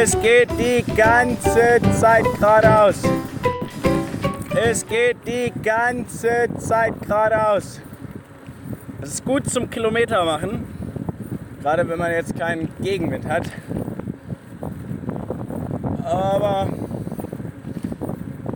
[0.00, 3.02] Es geht die ganze Zeit geradeaus.
[4.54, 7.80] Es geht die ganze Zeit geradeaus.
[9.00, 10.68] Das ist gut zum Kilometer machen,
[11.60, 13.50] gerade wenn man jetzt keinen Gegenwind hat.
[16.04, 16.68] Aber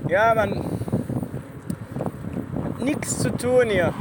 [0.08, 0.62] ja, man
[2.64, 3.92] hat nichts zu tun hier.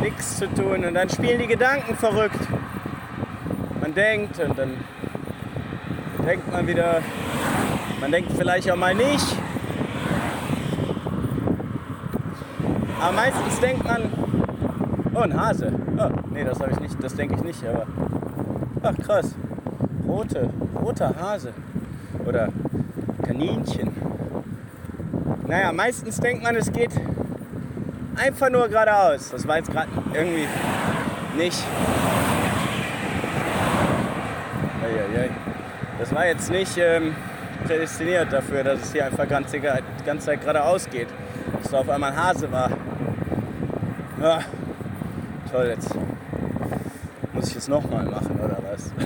[0.00, 2.46] Nichts zu tun und dann spielen die Gedanken verrückt.
[3.80, 4.76] Man denkt und dann
[6.24, 7.02] denkt man wieder,
[8.00, 9.36] man denkt vielleicht auch mal nicht.
[13.00, 14.10] Aber meistens denkt man,
[15.14, 15.72] oh, ein Hase.
[15.98, 17.86] Oh, nee, das habe ich nicht, das denke ich nicht, aber
[18.82, 19.34] ach krass.
[20.06, 21.52] Rote, roter Hase.
[22.26, 22.48] Oder
[23.22, 23.90] Kaninchen.
[25.46, 26.92] Naja, meistens denkt man, es geht
[28.16, 29.30] einfach nur geradeaus.
[29.30, 30.46] Das war jetzt gerade irgendwie
[31.36, 31.62] nicht.
[34.82, 35.30] Eieiei.
[35.98, 37.12] Das war jetzt nicht ähm,
[37.66, 41.08] prädestiniert dafür, dass es hier einfach ganz, die ganze Zeit geradeaus geht.
[41.60, 42.70] Dass da auf einmal ein Hase war.
[44.22, 44.40] Ja,
[45.50, 45.90] toll, jetzt
[47.32, 48.92] muss ich es nochmal machen, oder was?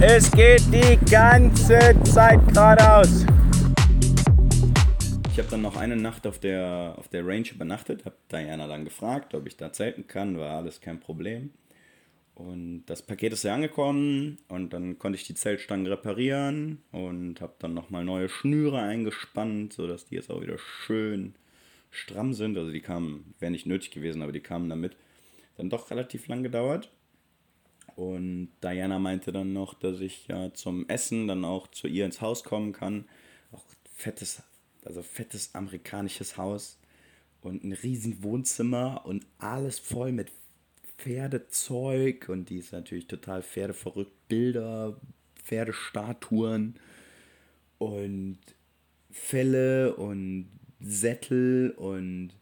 [0.00, 3.24] Es geht die ganze Zeit geradeaus.
[5.32, 8.84] Ich habe dann noch eine Nacht auf der, auf der Range übernachtet, habe Diana dann
[8.84, 11.52] gefragt, ob ich da zelten kann, war alles kein Problem.
[12.34, 17.54] Und das Paket ist ja angekommen und dann konnte ich die Zeltstangen reparieren und habe
[17.60, 21.36] dann nochmal neue Schnüre eingespannt, sodass die jetzt auch wieder schön
[21.90, 22.58] stramm sind.
[22.58, 24.96] Also die kamen, wäre nicht nötig gewesen, aber die kamen damit.
[25.56, 26.90] Dann doch relativ lang gedauert.
[27.94, 32.20] Und Diana meinte dann noch, dass ich ja zum Essen dann auch zu ihr ins
[32.20, 33.04] Haus kommen kann.
[33.52, 33.62] Auch
[33.94, 34.42] fettes,
[34.84, 36.80] also fettes amerikanisches Haus
[37.40, 40.32] und ein riesen Wohnzimmer und alles voll mit
[40.98, 44.28] Pferdezeug und die ist natürlich total pferdeverrückt.
[44.28, 44.96] Bilder,
[45.36, 46.78] Pferdestatuen
[47.78, 48.38] und
[49.10, 50.48] Felle und
[50.80, 52.34] Sättel und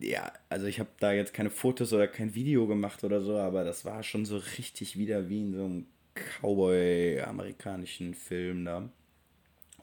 [0.00, 3.64] ja, also ich habe da jetzt keine Fotos oder kein Video gemacht oder so, aber
[3.64, 8.88] das war schon so richtig wieder wie in so einem Cowboy-amerikanischen Film da.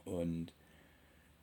[0.05, 0.53] Und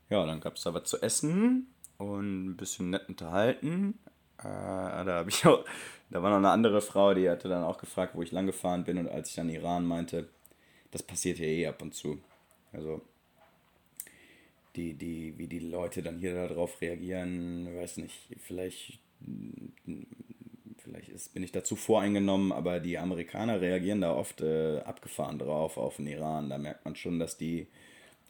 [0.08, 1.66] ja, dann gab es da was zu essen
[1.98, 3.98] und ein bisschen nett unterhalten.
[4.44, 5.64] Äh, da habe ich auch,
[6.10, 8.84] da war noch eine andere Frau, die hatte dann auch gefragt, wo ich lang gefahren
[8.84, 10.28] bin und als ich dann Iran meinte,
[10.90, 12.18] das passiert hier eh ab und zu.
[12.72, 13.02] Also
[14.76, 18.98] die, die, wie die Leute dann hier darauf reagieren, weiß nicht, vielleicht,
[20.78, 25.76] vielleicht ist, bin ich dazu voreingenommen, aber die Amerikaner reagieren da oft äh, abgefahren drauf
[25.76, 26.48] auf den Iran.
[26.48, 27.66] Da merkt man schon, dass die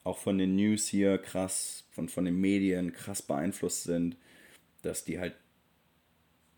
[0.05, 4.17] auch von den News hier krass, von, von den Medien krass beeinflusst sind,
[4.83, 5.35] dass die halt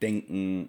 [0.03, 0.69] denken,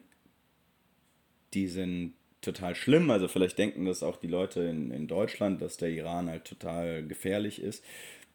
[1.53, 3.09] die sind total schlimm.
[3.09, 7.06] Also vielleicht denken das auch die Leute in, in Deutschland, dass der Iran halt total
[7.06, 7.84] gefährlich ist.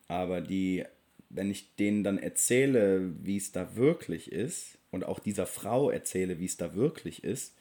[0.08, 0.84] Aber die,
[1.28, 6.38] wenn ich denen dann erzähle, wie es da wirklich ist, und auch dieser Frau erzähle,
[6.38, 7.56] wie es da wirklich ist,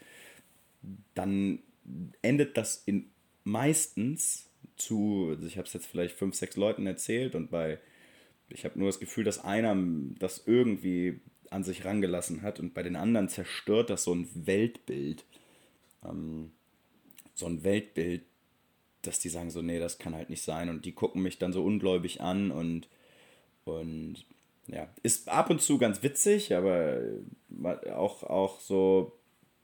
[1.14, 1.60] dann
[2.22, 3.10] endet das in
[3.44, 7.80] meistens zu, also ich habe es jetzt vielleicht fünf, sechs Leuten erzählt und bei,
[8.50, 9.78] ich habe nur das Gefühl, dass einer
[10.20, 15.26] das irgendwie an sich rangelassen hat und bei den anderen zerstört das so ein Weltbild.
[16.04, 16.52] Ähm,
[17.34, 18.24] so ein Weltbild,
[19.02, 20.70] dass die sagen so, nee, das kann halt nicht sein.
[20.70, 22.88] Und die gucken mich dann so ungläubig an und,
[23.66, 24.26] und
[24.68, 27.02] ja, ist ab und zu ganz witzig, aber
[27.94, 29.18] auch, auch so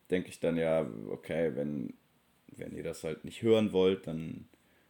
[0.10, 1.94] denke ich dann ja, okay, wenn,
[2.48, 4.48] wenn ihr das halt nicht hören wollt, dann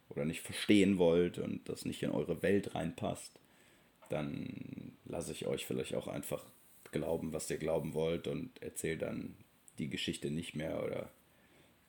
[0.08, 3.32] oder nicht verstehen wollt und das nicht in eure Welt reinpasst,
[4.08, 6.44] dann lasse ich euch vielleicht auch einfach
[6.98, 9.36] glauben, was ihr glauben wollt und erzähle dann
[9.78, 11.10] die Geschichte nicht mehr oder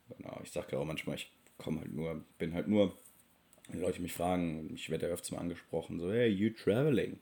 [0.09, 2.95] genau, ich sage auch manchmal, ich komme halt nur, bin halt nur,
[3.69, 7.19] wenn Leute mich fragen, ich werde ja öfters mal angesprochen, so, hey, you traveling?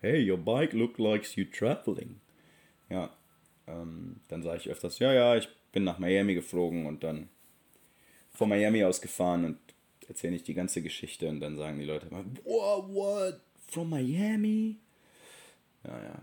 [0.00, 2.20] Hey, your bike look like you traveling.
[2.88, 3.12] Ja,
[3.66, 7.28] ähm, dann sage ich öfters, ja, ja, ich bin nach Miami geflogen und dann
[8.30, 9.58] von Miami aus gefahren und
[10.08, 14.76] erzähle ich die ganze Geschichte und dann sagen die Leute immer, what, what, from Miami?
[15.84, 16.20] Ja, ja,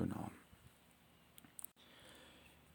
[0.00, 0.30] genau.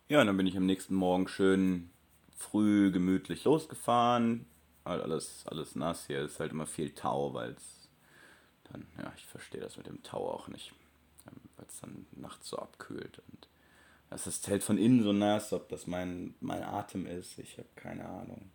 [0.08, 1.90] Ja, und dann bin ich am nächsten Morgen schön
[2.38, 4.46] früh gemütlich losgefahren.
[4.86, 6.06] Halt alles, alles nass.
[6.06, 7.90] Hier ist halt immer viel Tau, weil es
[8.72, 10.74] dann, ja, ich verstehe das mit dem Tau auch nicht.
[11.28, 13.20] Ähm, weil es dann nachts so abkühlt.
[13.32, 13.48] Und
[14.12, 17.70] das ist Zelt von innen so nass, ob das mein, mein Atem ist, ich habe
[17.76, 18.52] keine Ahnung.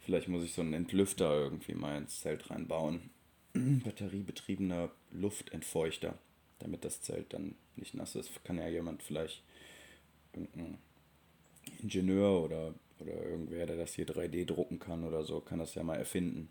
[0.00, 3.10] Vielleicht muss ich so einen Entlüfter irgendwie mal ins Zelt reinbauen.
[3.54, 6.18] Batteriebetriebener Luftentfeuchter,
[6.58, 8.44] damit das Zelt dann nicht nass ist.
[8.44, 9.42] Kann ja jemand vielleicht
[10.32, 10.78] irgendein
[11.82, 15.82] Ingenieur oder, oder irgendwer, der das hier 3D drucken kann oder so, kann das ja
[15.82, 16.48] mal erfinden.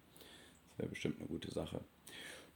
[0.69, 1.81] Das wäre bestimmt eine gute Sache.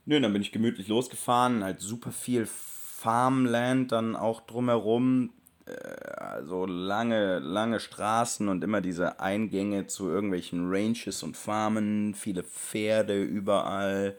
[0.06, 5.32] Nö, dann bin ich gemütlich losgefahren, halt super viel Farmland dann auch drumherum.
[5.66, 12.44] Äh, also lange, lange Straßen und immer diese Eingänge zu irgendwelchen Ranches und Farmen, viele
[12.44, 14.18] Pferde überall.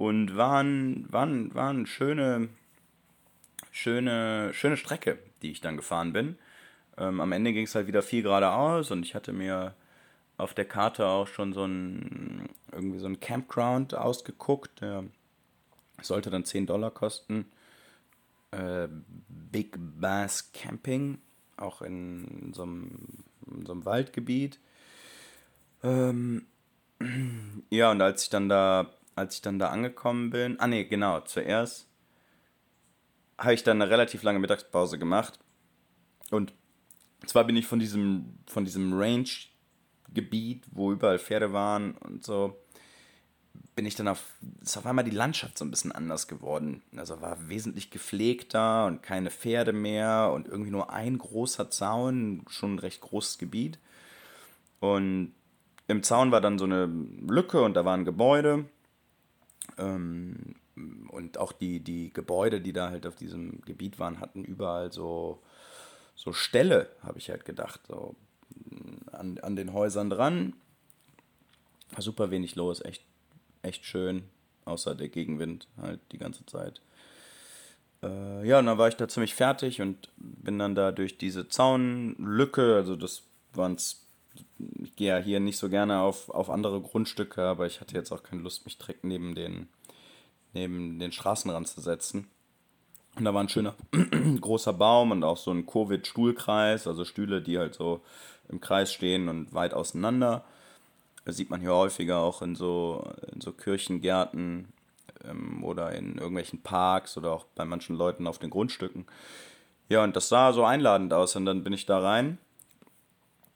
[0.00, 2.48] Und waren, waren, waren schöne,
[3.70, 6.38] schöne, schöne Strecke, die ich dann gefahren bin.
[6.96, 9.74] Ähm, am Ende ging es halt wieder viel geradeaus und ich hatte mir
[10.38, 14.80] auf der Karte auch schon so ein irgendwie so ein Campground ausgeguckt.
[14.80, 15.04] Der
[16.00, 17.44] sollte dann 10 Dollar kosten.
[18.52, 18.88] Äh,
[19.28, 21.18] Big Bass Camping,
[21.58, 23.06] auch in so einem,
[23.54, 24.60] in so einem Waldgebiet.
[25.82, 26.46] Ähm,
[27.68, 28.90] ja, und als ich dann da,
[29.20, 31.86] als ich dann da angekommen bin, ah ne, genau, zuerst
[33.38, 35.38] habe ich dann eine relativ lange Mittagspause gemacht.
[36.30, 36.52] Und
[37.26, 42.56] zwar bin ich von diesem, von diesem Range-Gebiet, wo überall Pferde waren und so,
[43.74, 44.22] bin ich dann auf,
[44.62, 46.82] ist auf einmal die Landschaft so ein bisschen anders geworden.
[46.96, 52.74] Also war wesentlich gepflegter und keine Pferde mehr und irgendwie nur ein großer Zaun, schon
[52.74, 53.78] ein recht großes Gebiet.
[54.80, 55.34] Und
[55.88, 56.86] im Zaun war dann so eine
[57.26, 58.66] Lücke und da waren Gebäude.
[59.78, 60.56] Ähm,
[61.08, 65.42] und auch die, die Gebäude, die da halt auf diesem Gebiet waren, hatten überall so,
[66.14, 68.14] so Ställe, habe ich halt gedacht, so
[69.12, 70.54] an, an den Häusern dran.
[71.90, 73.04] War super wenig los, echt
[73.62, 74.24] echt schön,
[74.64, 76.80] außer der Gegenwind halt die ganze Zeit.
[78.02, 81.48] Äh, ja, und dann war ich da ziemlich fertig und bin dann da durch diese
[81.48, 83.22] Zaunlücke, also das
[83.52, 83.76] waren
[84.82, 88.12] ich gehe ja hier nicht so gerne auf, auf andere Grundstücke, aber ich hatte jetzt
[88.12, 89.68] auch keine Lust, mich direkt neben den,
[90.52, 92.28] neben den Straßenrand zu setzen.
[93.16, 93.74] Und da war ein schöner
[94.40, 98.02] großer Baum und auch so ein Covid-Stuhlkreis, also Stühle, die halt so
[98.48, 100.44] im Kreis stehen und weit auseinander.
[101.24, 104.72] Das sieht man hier häufiger auch in so, in so Kirchengärten
[105.24, 109.06] ähm, oder in irgendwelchen Parks oder auch bei manchen Leuten auf den Grundstücken.
[109.88, 111.36] Ja, und das sah so einladend aus.
[111.36, 112.38] Und dann bin ich da rein,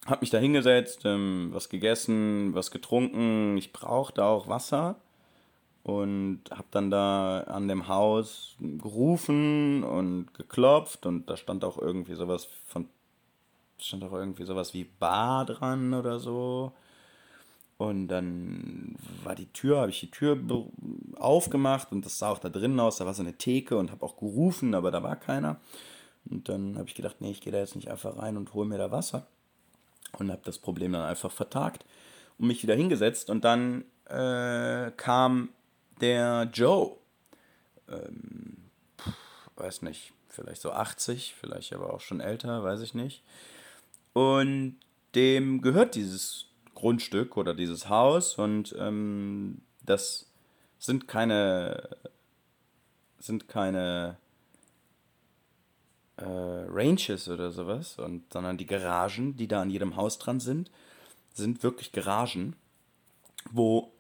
[0.07, 3.57] hab mich da hingesetzt, ähm, was gegessen, was getrunken.
[3.57, 4.97] Ich brauchte auch Wasser
[5.83, 12.15] und hab dann da an dem Haus gerufen und geklopft und da stand auch irgendwie
[12.15, 12.89] sowas von
[13.79, 16.73] stand auch irgendwie sowas wie Bar dran oder so.
[17.77, 20.39] Und dann war die Tür, habe ich die Tür
[21.17, 22.99] aufgemacht und das sah auch da drinnen aus.
[22.99, 25.61] Da war so eine Theke und habe auch gerufen, aber da war keiner.
[26.31, 28.67] Und dann habe ich gedacht, nee, ich gehe da jetzt nicht einfach rein und hole
[28.67, 29.27] mir da Wasser.
[30.19, 31.85] Und habe das Problem dann einfach vertagt
[32.39, 33.31] und mich wieder hingesetzt.
[33.31, 35.51] Und dann äh, kam
[36.01, 36.97] der Joe.
[37.89, 38.57] Ähm,
[39.57, 43.23] weiß nicht, vielleicht so 80, vielleicht aber auch schon älter, weiß ich nicht.
[44.13, 44.77] Und
[45.15, 50.31] dem gehört dieses Grundstück oder dieses Haus und ähm, das
[50.79, 51.89] sind keine
[53.19, 54.19] sind keine
[56.17, 60.71] äh, Ranges oder sowas, und, sondern die Garagen, die da an jedem Haus dran sind,
[61.33, 62.55] sind wirklich Garagen,
[63.51, 63.93] wo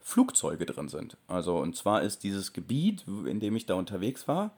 [0.00, 1.16] Flugzeuge drin sind.
[1.28, 4.52] Also und zwar ist dieses Gebiet, in dem ich da unterwegs war,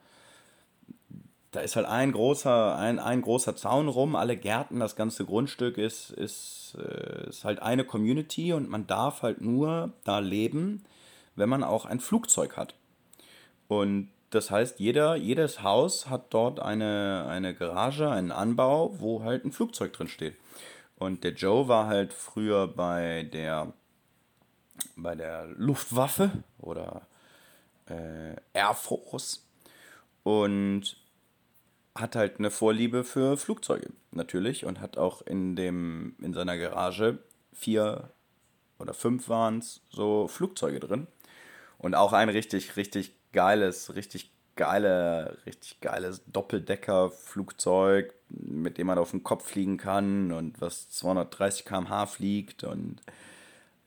[1.53, 5.77] da ist halt ein großer, ein, ein großer Zaun rum, alle Gärten, das ganze Grundstück
[5.77, 10.83] ist, ist, äh, ist halt eine Community und man darf halt nur da leben,
[11.35, 12.73] wenn man auch ein Flugzeug hat.
[13.67, 19.45] Und das heißt, jeder, jedes Haus hat dort eine, eine Garage, einen Anbau, wo halt
[19.45, 20.35] ein Flugzeug drin steht.
[20.97, 23.73] Und der Joe war halt früher bei der,
[24.95, 27.07] bei der Luftwaffe oder
[27.87, 29.45] äh, Air Force.
[30.23, 30.97] Und
[31.95, 37.19] hat halt eine Vorliebe für Flugzeuge, natürlich, und hat auch in, dem, in seiner Garage
[37.51, 38.09] vier
[38.79, 41.07] oder fünf waren es so Flugzeuge drin.
[41.77, 49.11] Und auch ein richtig, richtig geiles, richtig geile, richtig geiles Doppeldecker-Flugzeug, mit dem man auf
[49.11, 53.01] den Kopf fliegen kann und was 230 km/h fliegt und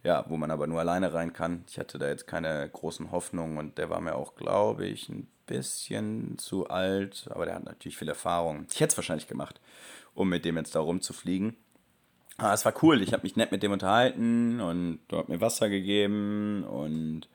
[0.02, 1.64] ja, wo man aber nur alleine rein kann.
[1.68, 5.28] Ich hatte da jetzt keine großen Hoffnungen und der war mir auch, glaube ich, ein
[5.46, 8.66] bisschen zu alt, aber der hat natürlich viel Erfahrung.
[8.72, 9.60] Ich hätte es wahrscheinlich gemacht,
[10.14, 11.56] um mit dem jetzt da rumzufliegen.
[12.38, 15.68] Aber es war cool, ich habe mich nett mit dem unterhalten und hast mir Wasser
[15.68, 17.28] gegeben und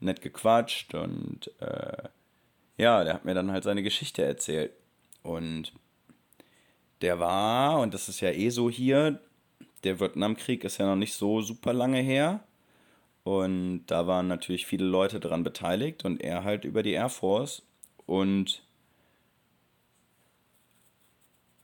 [0.00, 2.08] nett gequatscht und äh,
[2.76, 4.72] ja, der hat mir dann halt seine Geschichte erzählt.
[5.22, 5.72] Und
[7.00, 9.20] der war, und das ist ja eh so hier,
[9.84, 12.40] der Vietnamkrieg ist ja noch nicht so super lange her.
[13.24, 17.62] Und da waren natürlich viele Leute daran beteiligt und er halt über die Air Force.
[18.06, 18.62] Und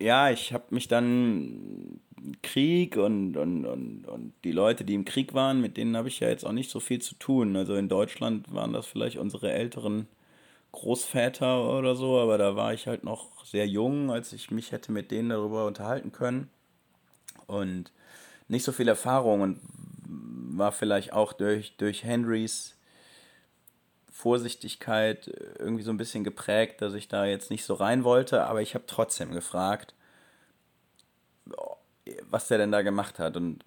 [0.02, 2.00] ja, ich habe mich dann
[2.42, 6.21] Krieg und, und, und, und die Leute, die im Krieg waren, mit denen habe ich
[6.21, 7.56] ja jetzt auch nicht so viel zu tun.
[7.56, 10.06] Also in Deutschland waren das vielleicht unsere älteren
[10.73, 14.92] Großväter oder so, aber da war ich halt noch sehr jung, als ich mich hätte
[14.92, 16.49] mit denen darüber unterhalten können.
[17.47, 17.92] Und
[18.49, 19.61] nicht so viel Erfahrung und
[20.56, 22.76] war vielleicht auch durch, durch Henrys
[24.12, 25.26] Vorsichtigkeit
[25.59, 28.75] irgendwie so ein bisschen geprägt, dass ich da jetzt nicht so rein wollte, aber ich
[28.75, 29.95] habe trotzdem gefragt,
[32.28, 33.64] was der denn da gemacht hat und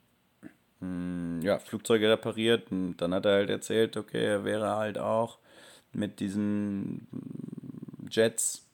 [0.79, 4.97] mh, hm, ja, Flugzeuge repariert und dann hat er halt erzählt, okay, er wäre halt
[4.97, 5.39] auch
[5.93, 7.07] mit diesen
[8.09, 8.65] Jets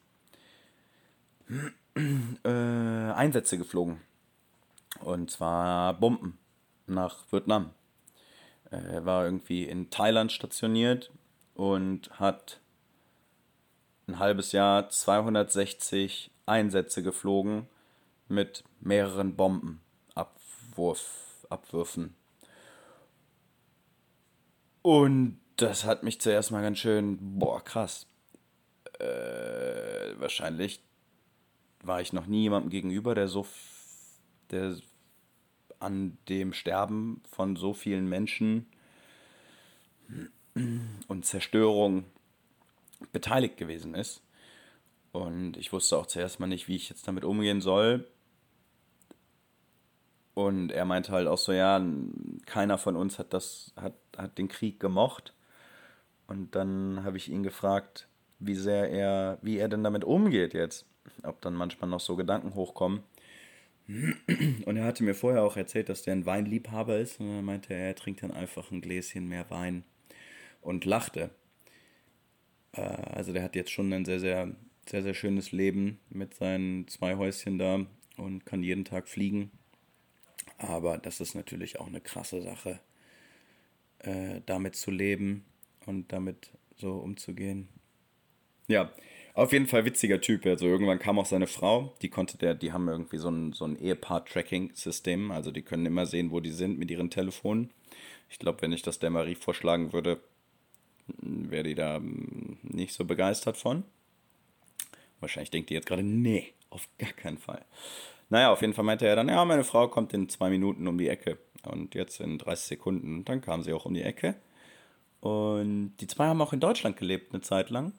[2.43, 4.01] äh, Einsätze geflogen.
[4.99, 6.37] Und zwar Bomben
[6.85, 7.71] nach Vietnam.
[8.69, 11.11] Er war irgendwie in Thailand stationiert
[11.61, 12.59] und hat
[14.07, 17.67] ein halbes Jahr 260 Einsätze geflogen
[18.27, 22.15] mit mehreren Bombenabwürfen.
[24.81, 28.07] Und das hat mich zuerst mal ganz schön, boah, krass.
[28.97, 30.81] Äh, wahrscheinlich
[31.83, 33.45] war ich noch nie jemandem gegenüber, der so,
[34.49, 34.77] der
[35.77, 38.65] an dem Sterben von so vielen Menschen
[41.07, 42.05] und Zerstörung
[43.11, 44.21] beteiligt gewesen ist.
[45.11, 48.07] Und ich wusste auch zuerst mal nicht, wie ich jetzt damit umgehen soll.
[50.33, 51.83] Und er meinte halt auch so, ja,
[52.45, 55.33] keiner von uns hat das, hat, hat den Krieg gemocht.
[56.27, 58.07] Und dann habe ich ihn gefragt,
[58.39, 60.85] wie sehr er, wie er denn damit umgeht jetzt.
[61.23, 63.03] Ob dann manchmal noch so Gedanken hochkommen.
[64.65, 67.19] Und er hatte mir vorher auch erzählt, dass der ein Weinliebhaber ist.
[67.19, 69.83] Und er meinte, er trinkt dann einfach ein Gläschen mehr Wein
[70.61, 71.29] und lachte.
[72.73, 74.55] Äh, also der hat jetzt schon ein sehr, sehr,
[74.87, 77.85] sehr, sehr schönes Leben mit seinen zwei Häuschen da
[78.17, 79.51] und kann jeden Tag fliegen.
[80.57, 82.79] Aber das ist natürlich auch eine krasse Sache,
[83.99, 85.45] äh, damit zu leben
[85.85, 87.67] und damit so umzugehen.
[88.67, 88.91] Ja,
[89.33, 90.45] auf jeden Fall witziger Typ.
[90.45, 93.65] Also irgendwann kam auch seine Frau, die konnte der, die haben irgendwie so ein, so
[93.65, 95.31] ein Ehepaar-Tracking-System.
[95.31, 97.71] Also die können immer sehen, wo die sind mit ihren Telefonen.
[98.29, 100.21] Ich glaube, wenn ich das der Marie vorschlagen würde,
[101.21, 103.83] wäre die da hm, nicht so begeistert von.
[105.19, 107.63] Wahrscheinlich denkt die jetzt gerade, nee, auf gar keinen Fall.
[108.29, 110.97] Naja, auf jeden Fall meinte er dann, ja, meine Frau kommt in zwei Minuten um
[110.97, 111.37] die Ecke.
[111.63, 113.17] Und jetzt in 30 Sekunden.
[113.19, 114.35] Und dann kam sie auch um die Ecke.
[115.19, 117.93] Und die zwei haben auch in Deutschland gelebt eine Zeit lang.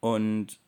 [0.00, 0.58] Und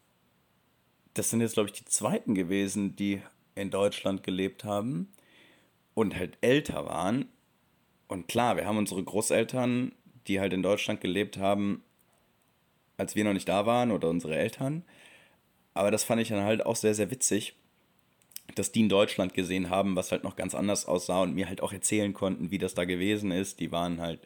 [1.14, 3.22] das sind jetzt, glaube ich, die zweiten gewesen, die
[3.54, 5.10] in Deutschland gelebt haben
[5.94, 7.26] und halt älter waren.
[8.08, 9.92] Und klar, wir haben unsere Großeltern,
[10.28, 11.82] die halt in Deutschland gelebt haben,
[12.96, 14.84] als wir noch nicht da waren, oder unsere Eltern.
[15.74, 17.54] Aber das fand ich dann halt auch sehr, sehr witzig,
[18.54, 21.62] dass die in Deutschland gesehen haben, was halt noch ganz anders aussah und mir halt
[21.62, 23.60] auch erzählen konnten, wie das da gewesen ist.
[23.60, 24.20] Die waren halt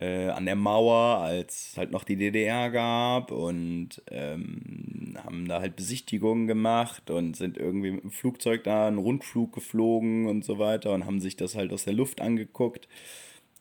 [0.00, 5.76] äh, an der Mauer, als halt noch die DDR gab und ähm, haben da halt
[5.76, 10.92] Besichtigungen gemacht und sind irgendwie mit dem Flugzeug da einen Rundflug geflogen und so weiter
[10.92, 12.88] und haben sich das halt aus der Luft angeguckt.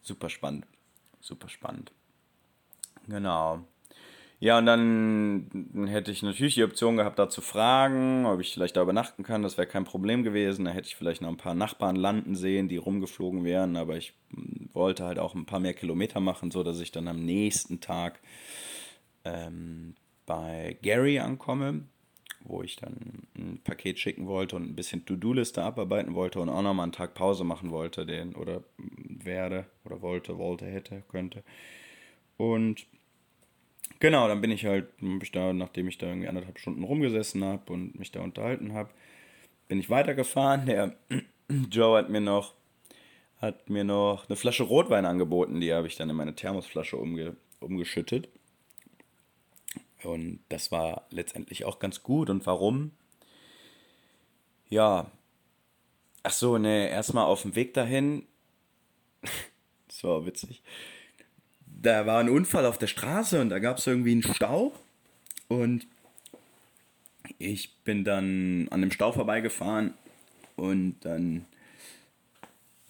[0.01, 0.66] Super spannend.
[1.20, 1.92] Super spannend.
[3.08, 3.62] Genau.
[4.42, 8.78] Ja, und dann hätte ich natürlich die Option gehabt, da zu fragen, ob ich vielleicht
[8.78, 9.44] da übernachten kann.
[9.44, 10.64] Das wäre kein Problem gewesen.
[10.64, 13.76] Da hätte ich vielleicht noch ein paar Nachbarn landen sehen, die rumgeflogen wären.
[13.76, 17.10] Aber ich hm, wollte halt auch ein paar mehr Kilometer machen, so dass ich dann
[17.10, 18.22] am nächsten Tag
[19.26, 19.96] ähm,
[20.26, 21.84] bei Gary ankomme,
[22.41, 26.62] wo ich dann ein Paket schicken wollte und ein bisschen To-Do-Liste abarbeiten wollte und auch
[26.62, 31.43] nochmal einen Tag Pause machen wollte, den oder werde oder wollte, wollte, hätte, könnte.
[32.38, 32.86] Und
[34.00, 34.88] Genau, dann bin ich halt,
[35.22, 38.89] ich da, nachdem ich da irgendwie anderthalb Stunden rumgesessen habe und mich da unterhalten habe,
[39.67, 40.65] bin ich weitergefahren.
[40.65, 40.96] Der
[41.69, 42.53] Joe hat mir noch,
[43.41, 47.36] hat mir noch eine Flasche Rotwein angeboten, die habe ich dann in meine Thermosflasche umge,
[47.60, 48.29] umgeschüttet.
[50.03, 52.29] Und das war letztendlich auch ganz gut.
[52.29, 52.91] Und warum?
[54.70, 55.12] Ja.
[56.24, 58.27] Ach so, ne, erstmal auf dem Weg dahin.
[59.88, 60.62] das war witzig
[61.82, 64.74] da war ein Unfall auf der Straße und da gab es irgendwie einen Stau.
[65.48, 65.88] Und
[67.38, 69.94] ich bin dann an dem Stau vorbeigefahren
[70.56, 71.46] und dann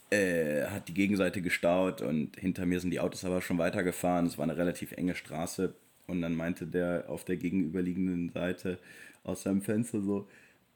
[0.10, 4.26] äh, hat die Gegenseite gestaut und hinter mir sind die Autos aber schon weitergefahren.
[4.26, 5.74] Es war eine relativ enge Straße
[6.10, 8.80] und dann meinte der auf der gegenüberliegenden Seite
[9.24, 10.28] aus seinem Fenster so,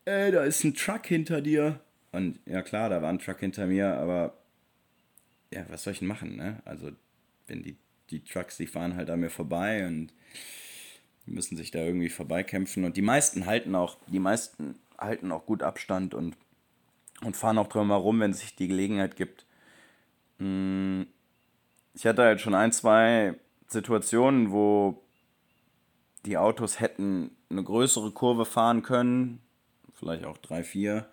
[0.05, 1.79] ey, da ist ein Truck hinter dir.
[2.11, 4.37] Und ja klar, da war ein Truck hinter mir, aber
[5.53, 6.61] ja, was soll ich denn machen, ne?
[6.65, 6.91] Also,
[7.47, 7.77] wenn die
[8.13, 10.13] die Trucks, die fahren halt an mir vorbei und
[11.25, 12.85] müssen sich da irgendwie vorbeikämpfen.
[12.85, 16.37] Und die meisten halten auch, die meisten halten auch gut Abstand und,
[17.21, 19.45] und fahren auch drum herum, wenn es sich die Gelegenheit gibt.
[20.39, 21.07] Hm,
[21.93, 23.35] ich hatte halt schon ein, zwei
[23.67, 25.02] Situationen, wo
[26.25, 29.41] die Autos hätten eine größere Kurve fahren können,
[29.93, 31.07] vielleicht auch drei, vier,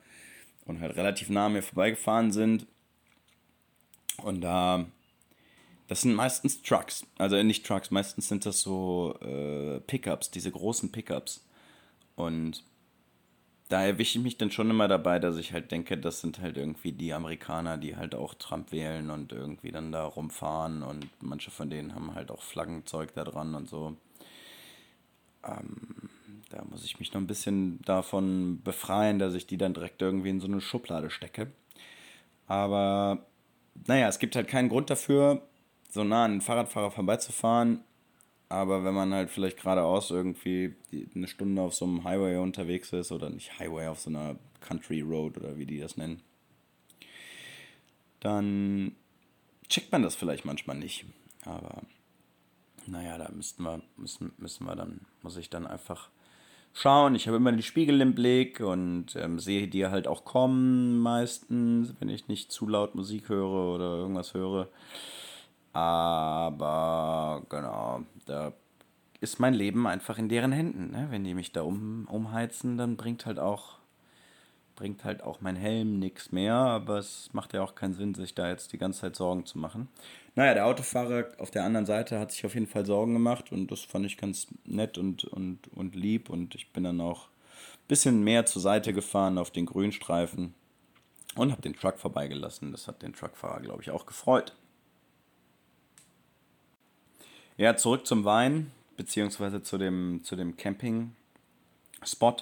[0.67, 2.67] und halt relativ nah an mir vorbeigefahren sind.
[4.23, 4.87] Und da,
[5.89, 10.93] das sind meistens Trucks, also nicht Trucks, meistens sind das so äh, Pickups, diese großen
[10.93, 11.45] Pickups.
[12.17, 12.65] Und
[13.69, 16.57] da erwische ich mich dann schon immer dabei, dass ich halt denke, das sind halt
[16.57, 21.51] irgendwie die Amerikaner, die halt auch Trump wählen und irgendwie dann da rumfahren und manche
[21.51, 23.97] von denen haben halt auch Flaggenzeug da dran und so.
[25.47, 26.11] Ähm,
[26.51, 30.31] da muss ich mich noch ein bisschen davon befreien, dass ich die dann direkt irgendwie
[30.31, 31.53] in so eine Schublade stecke.
[32.47, 33.25] Aber
[33.87, 35.43] naja, es gibt halt keinen Grund dafür,
[35.89, 37.85] so nah an den Fahrradfahrer vorbeizufahren.
[38.49, 40.75] Aber wenn man halt vielleicht geradeaus irgendwie
[41.15, 45.03] eine Stunde auf so einem Highway unterwegs ist oder nicht Highway, auf so einer Country
[45.03, 46.21] Road oder wie die das nennen,
[48.19, 48.97] dann
[49.69, 51.05] checkt man das vielleicht manchmal nicht.
[51.45, 51.83] Aber
[52.87, 56.09] naja, da müssten wir, müssen, müssen wir dann, muss ich dann einfach
[56.73, 57.15] schauen.
[57.15, 61.95] Ich habe immer den Spiegel im Blick und ähm, sehe die halt auch kommen meistens,
[61.99, 64.69] wenn ich nicht zu laut Musik höre oder irgendwas höre.
[65.73, 68.53] Aber genau, da
[69.21, 70.91] ist mein Leben einfach in deren Händen.
[70.91, 71.09] Ne?
[71.11, 73.80] Wenn die mich da um, umheizen, dann bringt halt auch
[74.81, 78.35] bringt halt auch mein Helm nichts mehr, aber es macht ja auch keinen Sinn, sich
[78.35, 79.89] da jetzt die ganze Zeit Sorgen zu machen.
[80.37, 83.71] Naja, der Autofahrer auf der anderen Seite hat sich auf jeden Fall Sorgen gemacht und
[83.71, 87.89] das fand ich ganz nett und, und, und lieb und ich bin dann auch ein
[87.89, 90.55] bisschen mehr zur Seite gefahren auf den Grünstreifen
[91.35, 92.73] und habe den Truck vorbeigelassen.
[92.73, 94.57] Das hat den Truckfahrer, glaube ich, auch gefreut.
[97.59, 102.37] Ja, zurück zum Wein, beziehungsweise zu dem, zu dem Camping-Spot.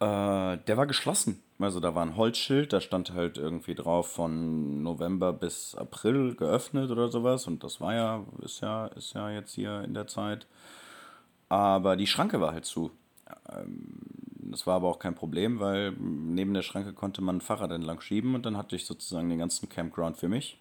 [0.00, 1.42] Äh, der war geschlossen.
[1.58, 6.90] Also da war ein Holzschild, da stand halt irgendwie drauf von November bis April geöffnet
[6.90, 7.46] oder sowas.
[7.46, 10.46] Und das war ja, ist ja, ist ja jetzt hier in der Zeit.
[11.48, 12.90] Aber die Schranke war halt zu.
[13.48, 14.00] Ähm,
[14.50, 18.00] das war aber auch kein Problem, weil neben der Schranke konnte man ein Fahrrad entlang
[18.00, 20.58] schieben und dann hatte ich sozusagen den ganzen Campground für mich.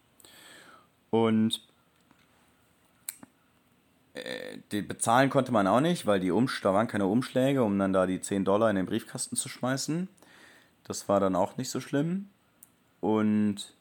[1.12, 1.62] Und
[4.72, 7.94] die bezahlen konnte man auch nicht, weil die Umsch da waren keine Umschläge, um dann
[7.94, 10.08] da die 10 Dollar in den Briefkasten zu schmeißen.
[10.84, 12.30] Das war dann auch nicht so schlimm.
[13.02, 13.74] Und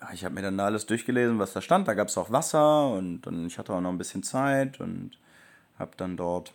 [0.00, 1.88] ja, ich habe mir dann da alles durchgelesen, was da stand.
[1.88, 5.18] Da gab es auch Wasser und, und ich hatte auch noch ein bisschen Zeit und
[5.78, 6.52] habe dann dort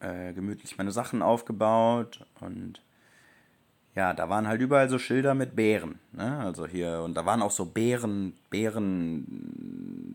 [0.00, 2.80] äh, gemütlich meine Sachen aufgebaut und
[3.94, 5.98] ja, da waren halt überall so Schilder mit Bären.
[6.12, 6.38] Ne?
[6.38, 8.34] Also hier, und da waren auch so Bären,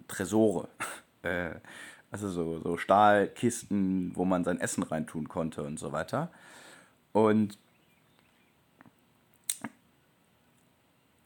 [0.08, 0.68] Bären-Tresore.
[1.24, 1.52] äh,
[2.12, 6.32] also so, so Stahlkisten, wo man sein Essen reintun konnte und so weiter.
[7.12, 7.58] Und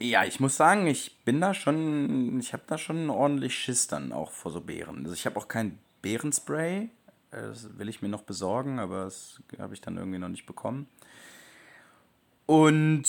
[0.02, 4.14] ja, ich muss sagen, ich bin da schon, ich habe da schon ordentlich Schiss dann
[4.14, 5.00] auch vor so Bären.
[5.04, 6.90] Also ich habe auch kein Bärenspray.
[7.32, 10.88] Das will ich mir noch besorgen, aber das habe ich dann irgendwie noch nicht bekommen.
[12.50, 13.04] Und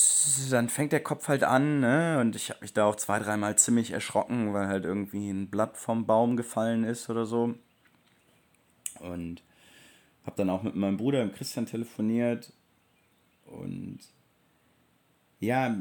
[0.51, 2.19] dann fängt der Kopf halt an, ne?
[2.21, 5.79] Und ich habe mich da auch zwei, dreimal ziemlich erschrocken, weil halt irgendwie ein Blatt
[5.79, 7.55] vom Baum gefallen ist oder so.
[8.99, 9.43] Und
[10.27, 12.53] habe dann auch mit meinem Bruder, dem Christian, telefoniert.
[13.47, 14.01] Und
[15.39, 15.75] ja,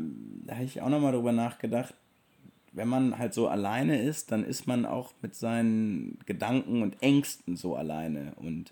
[0.46, 1.94] da habe ich auch nochmal drüber nachgedacht.
[2.72, 7.58] Wenn man halt so alleine ist, dann ist man auch mit seinen Gedanken und Ängsten
[7.58, 8.36] so alleine.
[8.38, 8.72] Und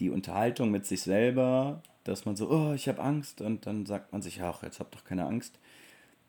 [0.00, 4.12] die Unterhaltung mit sich selber dass man so, oh, ich habe Angst und dann sagt
[4.12, 5.58] man sich, ach, jetzt hab doch keine Angst.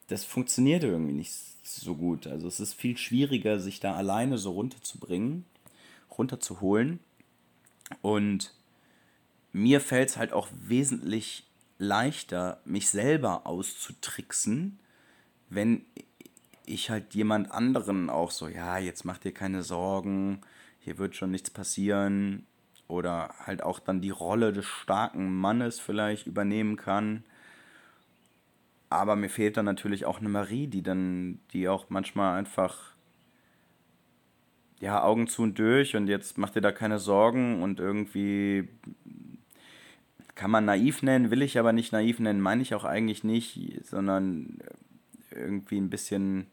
[0.07, 1.31] Das funktioniert irgendwie nicht
[1.63, 2.27] so gut.
[2.27, 5.45] Also es ist viel schwieriger, sich da alleine so runterzubringen,
[6.17, 6.99] runterzuholen.
[8.01, 8.53] Und
[9.53, 11.45] mir fällt es halt auch wesentlich
[11.77, 14.79] leichter, mich selber auszutricksen,
[15.49, 15.85] wenn
[16.65, 20.41] ich halt jemand anderen auch so, ja, jetzt mach dir keine Sorgen,
[20.79, 22.45] hier wird schon nichts passieren,
[22.87, 27.23] oder halt auch dann die Rolle des starken Mannes vielleicht übernehmen kann.
[28.89, 32.93] Aber mir fehlt dann natürlich auch eine Marie, die dann, die auch manchmal einfach,
[34.79, 38.69] ja, Augen zu und durch und jetzt macht ihr da keine Sorgen und irgendwie
[40.35, 43.85] kann man naiv nennen, will ich aber nicht naiv nennen, meine ich auch eigentlich nicht,
[43.85, 44.59] sondern
[45.31, 46.47] irgendwie ein bisschen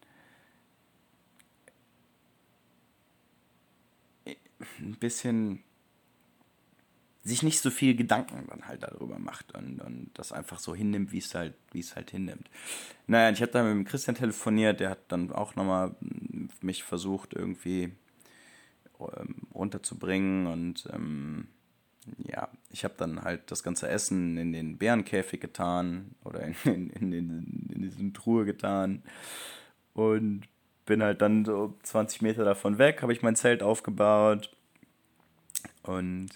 [4.81, 5.63] ein bisschen
[7.25, 11.11] sich nicht so viel Gedanken dann halt darüber macht und, und das einfach so hinnimmt,
[11.11, 12.51] wie es halt, es halt hinnimmt.
[13.07, 15.97] Naja, ich habe dann mit dem Christian telefoniert, der hat dann auch nochmal
[16.61, 17.93] mich versucht, irgendwie
[19.01, 21.49] ähm, runterzubringen und ähm,
[22.19, 26.91] ja, ich habe dann halt das ganze Essen in den Bärenkäfig getan oder in, in,
[26.91, 29.03] in, in, in diese Truhe getan
[29.95, 30.43] und
[30.85, 34.55] bin halt dann so 20 Meter davon weg, habe ich mein Zelt aufgebaut
[35.83, 36.29] und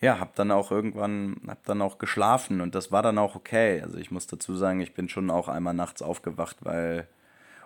[0.00, 3.80] ja, habe dann auch irgendwann, habe dann auch geschlafen und das war dann auch okay.
[3.82, 7.08] Also ich muss dazu sagen, ich bin schon auch einmal nachts aufgewacht, weil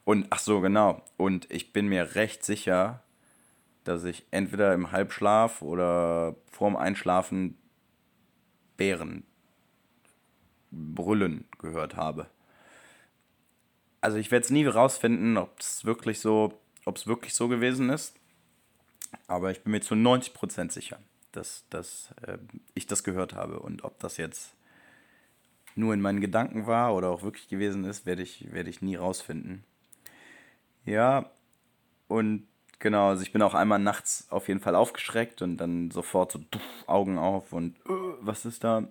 [0.05, 3.03] und ach so genau und ich bin mir recht sicher,
[3.85, 7.59] dass ich entweder im Halbschlaf oder vorm Einschlafen
[8.77, 9.25] Bären
[10.71, 12.27] brüllen gehört habe.
[14.01, 17.91] Also ich werde es nie rausfinden, ob es wirklich so, ob es wirklich so gewesen
[17.91, 18.17] ist.
[19.29, 20.99] Aber ich bin mir zu 90% sicher,
[21.33, 22.39] dass, dass äh,
[22.75, 23.59] ich das gehört habe.
[23.61, 24.55] Und ob das jetzt
[25.75, 28.97] nur in meinen Gedanken war oder auch wirklich gewesen ist, werde ich, werd ich nie
[28.97, 29.65] rausfinden.
[30.85, 31.31] Ja,
[32.09, 32.47] und
[32.83, 36.41] Genau, also ich bin auch einmal nachts auf jeden Fall aufgeschreckt und dann sofort so
[36.51, 38.89] duff, Augen auf und uh, was ist da?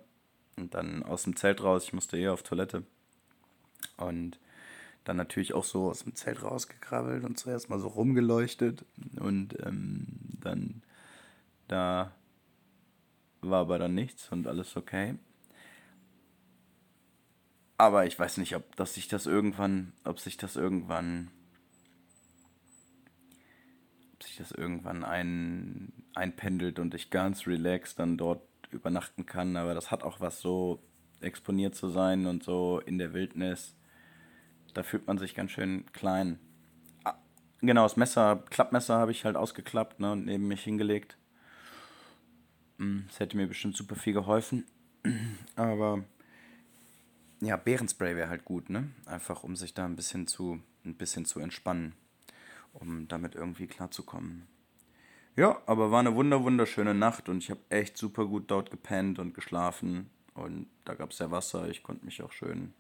[0.56, 2.84] Und dann aus dem Zelt raus, ich musste eh auf Toilette.
[3.98, 4.40] Und
[5.04, 8.86] dann natürlich auch so aus dem Zelt rausgekrabbelt und zuerst mal so rumgeleuchtet.
[9.20, 10.08] Und ähm,
[10.40, 10.84] dann
[11.68, 12.14] da
[13.42, 15.16] war aber dann nichts und alles okay.
[17.78, 21.32] Aber ich weiß nicht, ob dass sich das irgendwann, ob sich das irgendwann
[24.32, 29.58] sich das irgendwann ein, einpendelt und ich ganz relaxed dann dort übernachten kann.
[29.58, 30.82] Aber das hat auch was so
[31.20, 33.76] exponiert zu sein und so in der Wildnis.
[34.74, 36.40] Da fühlt man sich ganz schön klein.
[37.04, 37.16] Ah,
[37.60, 41.18] genau, das Messer, Klappmesser habe ich halt ausgeklappt ne, und neben mich hingelegt.
[43.08, 44.66] Das hätte mir bestimmt super viel geholfen.
[45.56, 46.04] Aber
[47.40, 48.90] ja, Bärenspray wäre halt gut, ne?
[49.06, 51.94] Einfach um sich da ein bisschen zu, ein bisschen zu entspannen
[52.74, 54.48] um damit irgendwie klarzukommen.
[55.36, 59.18] Ja, aber war eine wunder wunderschöne Nacht und ich habe echt super gut dort gepennt
[59.18, 62.74] und geschlafen und da gab es ja Wasser, ich konnte mich auch schön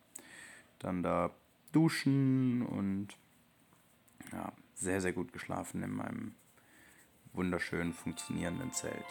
[0.79, 1.31] dann da
[1.71, 3.09] duschen und
[4.31, 6.35] ja, sehr, sehr gut geschlafen in meinem
[7.33, 9.05] wunderschön funktionierenden Zelt.